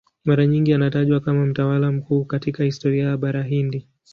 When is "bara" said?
3.17-3.43